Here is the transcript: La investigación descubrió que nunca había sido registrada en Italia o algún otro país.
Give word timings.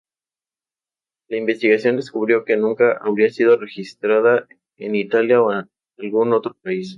La 1.27 1.37
investigación 1.37 1.95
descubrió 1.95 2.43
que 2.43 2.57
nunca 2.57 2.97
había 3.01 3.29
sido 3.29 3.55
registrada 3.55 4.47
en 4.77 4.95
Italia 4.95 5.39
o 5.43 5.51
algún 5.99 6.33
otro 6.33 6.55
país. 6.63 6.89